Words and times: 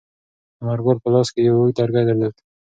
انارګل 0.59 0.97
په 1.03 1.07
لاس 1.13 1.27
کې 1.33 1.41
یو 1.47 1.57
اوږد 1.59 1.77
لرګی 1.81 2.03
درلود. 2.05 2.35